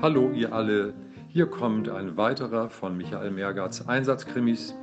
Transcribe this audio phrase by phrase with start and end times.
[0.00, 0.94] Hallo ihr alle,
[1.26, 4.76] hier kommt ein weiterer von Michael Mergatz Einsatzkrimis,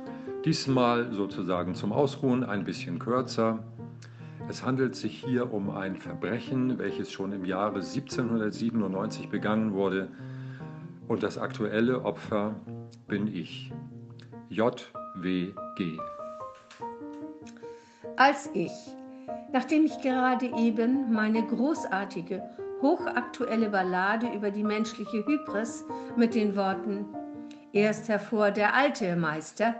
[0.44, 3.60] diesmal sozusagen zum Ausruhen ein bisschen kürzer.
[4.46, 10.08] Es handelt sich hier um ein Verbrechen, welches schon im Jahre 1797 begangen wurde
[11.08, 12.54] und das aktuelle Opfer
[13.08, 13.72] bin ich,
[14.50, 15.98] JWG.
[18.18, 18.72] Als ich,
[19.50, 22.42] nachdem ich gerade eben meine großartige
[22.82, 25.84] hochaktuelle Ballade über die menschliche Hybris
[26.16, 27.06] mit den Worten
[27.76, 29.74] Erst hervor der alte Meister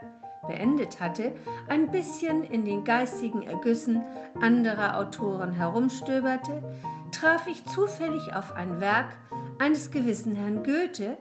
[0.47, 1.33] beendet hatte,
[1.67, 4.03] ein bisschen in den geistigen Ergüssen
[4.39, 6.63] anderer Autoren herumstöberte,
[7.11, 9.17] traf ich zufällig auf ein Werk
[9.59, 11.17] eines gewissen Herrn Goethe,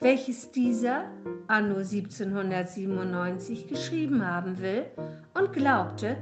[0.00, 1.04] welches dieser
[1.46, 4.86] anno 1797 geschrieben haben will
[5.34, 6.16] und glaubte,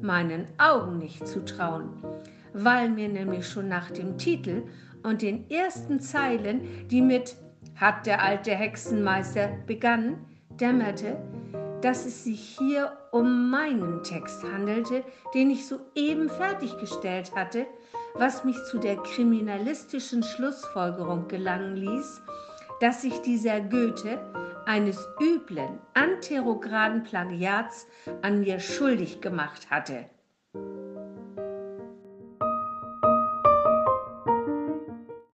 [0.00, 2.02] meinen Augen nicht zu trauen
[2.52, 4.62] weil mir nämlich schon nach dem Titel
[5.02, 7.36] und den ersten Zeilen, die mit
[7.76, 10.24] hat der alte Hexenmeister begannen,
[10.60, 11.16] dämmerte,
[11.80, 15.02] dass es sich hier um meinen Text handelte,
[15.34, 17.66] den ich soeben fertiggestellt hatte,
[18.14, 22.22] was mich zu der kriminalistischen Schlussfolgerung gelangen ließ,
[22.80, 24.18] dass sich dieser Goethe
[24.66, 27.86] eines üblen, anterograden Plagiats
[28.22, 30.06] an mir schuldig gemacht hatte.